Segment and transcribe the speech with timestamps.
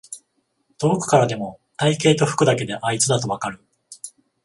[0.79, 3.63] 遠くからでも体型と服だけであいつだとわかる